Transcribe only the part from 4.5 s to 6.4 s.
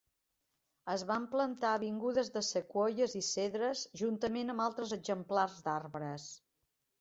amb altres exemplars d'arbres.